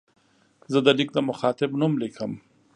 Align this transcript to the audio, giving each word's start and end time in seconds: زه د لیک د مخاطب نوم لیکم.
زه 0.71 0.79
د 0.85 0.87
لیک 0.97 1.09
د 1.13 1.17
مخاطب 1.29 1.69
نوم 1.79 1.93
لیکم. 2.03 2.31